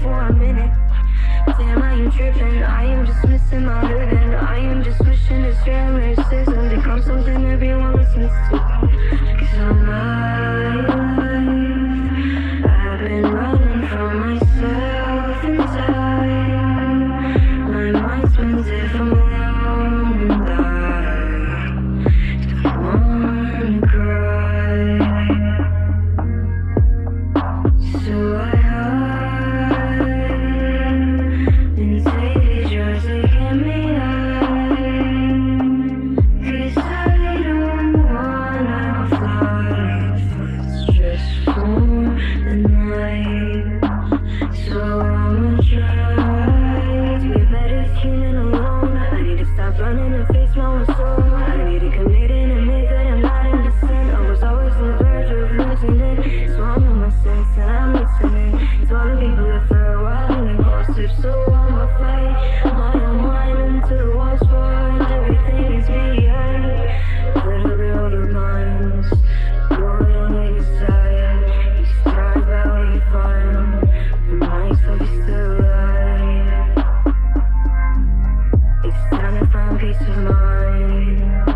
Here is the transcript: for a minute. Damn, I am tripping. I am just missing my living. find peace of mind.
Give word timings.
for 0.00 0.20
a 0.20 0.32
minute. 0.32 0.72
Damn, 1.58 1.82
I 1.82 1.92
am 1.92 2.10
tripping. 2.10 2.62
I 2.62 2.84
am 2.84 3.06
just 3.06 3.26
missing 3.26 3.64
my 3.64 3.82
living. 3.82 4.25
find 79.56 79.80
peace 79.80 80.00
of 80.02 80.18
mind. 80.18 81.55